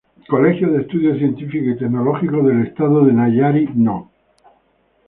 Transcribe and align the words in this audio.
Colegio 0.33 0.71
de 0.71 0.81
Estudios 0.81 1.19
Científicos 1.19 1.75
y 1.75 1.77
Tecnológicos 1.77 2.43
del 2.47 2.65
Estado 2.65 3.05
de 3.05 3.13
Nayarit 3.13 3.69
No. 3.75 4.09